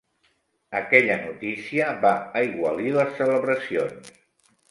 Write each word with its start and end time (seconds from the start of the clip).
Aquella 0.79 1.17
notícia 1.25 1.91
va 2.07 2.15
aigualir 2.41 2.95
les 2.97 3.13
celebracions. 3.21 4.13